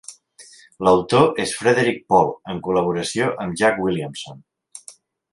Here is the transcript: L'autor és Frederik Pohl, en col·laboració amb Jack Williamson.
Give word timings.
L'autor 0.87 1.27
és 1.43 1.51
Frederik 1.57 1.99
Pohl, 2.13 2.33
en 2.53 2.61
col·laboració 2.67 3.27
amb 3.45 3.61
Jack 3.61 3.77
Williamson. 3.89 4.41